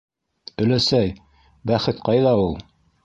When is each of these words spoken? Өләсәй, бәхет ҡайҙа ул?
Өләсәй, 0.65 1.13
бәхет 1.73 2.03
ҡайҙа 2.09 2.33
ул? 2.47 2.59